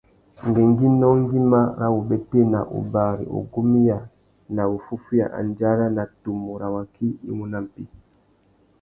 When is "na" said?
4.55-4.63, 5.97-6.03